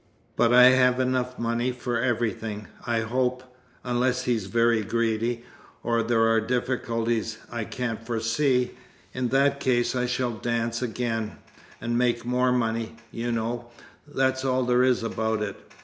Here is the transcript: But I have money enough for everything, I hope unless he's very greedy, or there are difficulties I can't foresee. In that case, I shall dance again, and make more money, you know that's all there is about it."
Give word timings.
But 0.35 0.51
I 0.51 0.71
have 0.71 0.97
money 1.37 1.67
enough 1.67 1.79
for 1.79 1.99
everything, 1.99 2.67
I 2.87 3.01
hope 3.01 3.43
unless 3.83 4.23
he's 4.23 4.47
very 4.47 4.81
greedy, 4.81 5.45
or 5.83 6.01
there 6.01 6.27
are 6.27 6.41
difficulties 6.41 7.37
I 7.51 7.65
can't 7.65 8.03
foresee. 8.03 8.71
In 9.13 9.27
that 9.27 9.59
case, 9.59 9.95
I 9.95 10.07
shall 10.07 10.31
dance 10.31 10.81
again, 10.81 11.33
and 11.79 11.99
make 11.99 12.25
more 12.25 12.51
money, 12.51 12.95
you 13.11 13.31
know 13.31 13.69
that's 14.07 14.43
all 14.43 14.63
there 14.63 14.81
is 14.81 15.03
about 15.03 15.43
it." 15.43 15.71